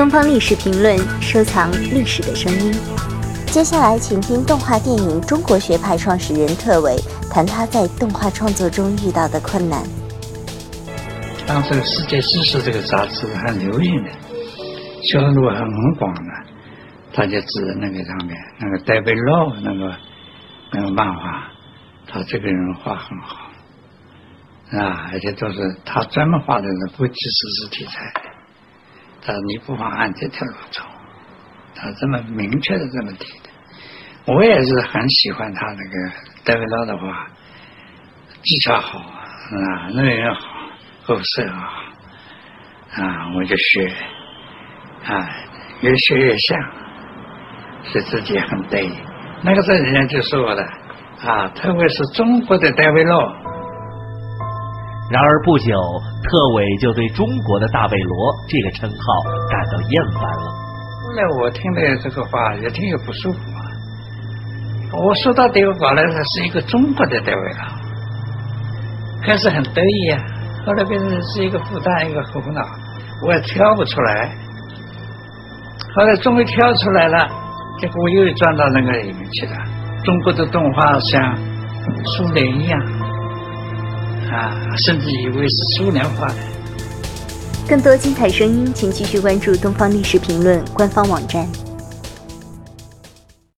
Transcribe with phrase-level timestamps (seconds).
[0.00, 2.72] 东方历史评论，收藏历史的声音。
[3.48, 6.96] 接下来，请听动画电影中国学派创始人特伟
[7.30, 9.82] 谈他在动画创作中遇到的困难。
[11.46, 14.10] 当这个《世界知识》这个杂志很流行的，
[15.02, 16.32] 销路还很广的，
[17.12, 19.94] 他就指着那个上面那个戴维洛那个
[20.72, 21.44] 那个漫画，
[22.08, 23.36] 他这个人画很好，
[24.78, 28.19] 啊，而且都是他专门画的是国际史实题材
[29.22, 30.82] 他说你不妨按这条路走，
[31.74, 33.50] 他这么明确的这么提的，
[34.32, 37.28] 我也是很喜欢他那个戴维洛的话，
[38.42, 40.40] 技巧好啊，内容好，
[41.06, 43.92] 构色好啊，我就学
[45.04, 45.28] 啊，
[45.82, 46.58] 越学越像，
[47.84, 48.92] 是自己很得意。
[49.42, 50.62] 那个时候人家就说我的
[51.24, 53.36] 啊，特别是中国的戴维洛。
[55.10, 55.74] 然而不久，
[56.22, 58.96] 特委就对中国的大卫罗这个称号
[59.50, 60.52] 感到厌烦了。
[61.02, 63.60] 后来我听了这个话，也挺有不舒服啊。
[64.92, 67.58] 我说到底，我来他是一个中国的德维罗，
[69.26, 70.22] 开始很得意啊，
[70.64, 72.62] 后来变成是一个负担，一个苦恼，
[73.26, 74.32] 我也挑不出来。
[75.96, 77.28] 后来终于挑出来了，
[77.80, 79.52] 结果我又转到那个里面去了。
[80.04, 81.36] 中国的动画像
[82.04, 82.99] 苏联一样。
[84.30, 86.34] 啊，甚至以为是苏联画的。
[87.68, 91.48] 更多精彩声音，请继续关注《东方历史评论》官方网站。